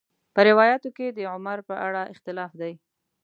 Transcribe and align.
په 0.33 0.39
روایاتو 0.49 0.89
کې 0.97 1.05
د 1.09 1.19
عمر 1.33 1.57
په 1.69 1.75
اړه 1.87 2.01
اختلاف 2.13 2.51
دی. 2.61 2.73